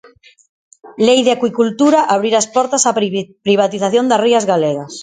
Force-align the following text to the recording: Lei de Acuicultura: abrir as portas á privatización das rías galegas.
Lei 1.07 1.19
de 1.25 1.31
Acuicultura: 1.33 1.99
abrir 2.15 2.33
as 2.37 2.47
portas 2.55 2.83
á 2.89 2.91
privatización 3.49 4.05
das 4.07 4.23
rías 4.25 4.45
galegas. 4.51 4.93